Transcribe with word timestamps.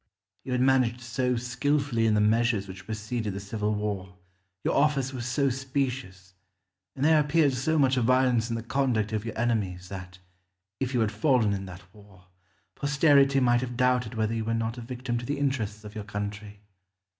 You 0.43 0.53
had 0.53 0.61
managed 0.61 0.99
so 1.01 1.35
skilfully 1.35 2.07
in 2.07 2.15
the 2.15 2.21
measures 2.21 2.67
which 2.67 2.87
preceded 2.87 3.35
the 3.35 3.39
civil 3.39 3.75
war, 3.75 4.17
your 4.63 4.73
offers 4.73 5.13
were 5.13 5.21
so 5.21 5.51
specious, 5.51 6.33
and 6.95 7.05
there 7.05 7.19
appeared 7.19 7.53
so 7.53 7.77
much 7.77 7.97
violence 7.97 8.49
in 8.49 8.55
the 8.55 8.63
conduct 8.63 9.13
of 9.13 9.25
your 9.25 9.37
enemies 9.37 9.89
that, 9.89 10.17
if 10.79 10.95
you 10.95 11.01
had 11.01 11.11
fallen 11.11 11.53
in 11.53 11.67
that 11.67 11.83
war, 11.93 12.25
posterity 12.73 13.39
might 13.39 13.61
have 13.61 13.77
doubted 13.77 14.15
whether 14.15 14.33
you 14.33 14.43
were 14.45 14.55
not 14.55 14.79
a 14.79 14.81
victim 14.81 15.19
to 15.19 15.25
the 15.27 15.37
interests 15.37 15.83
of 15.83 15.93
your 15.93 16.03
country. 16.03 16.61